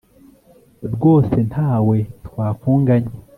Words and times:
rwose, 0.93 1.37
nta 1.49 1.71
we 1.87 1.97
twakunganya 2.25 3.11